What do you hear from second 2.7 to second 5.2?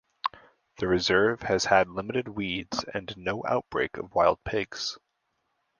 and no outbreak of wild pigs.